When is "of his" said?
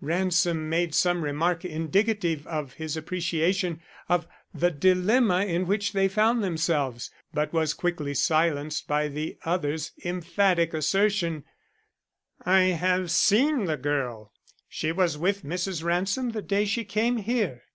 2.46-2.96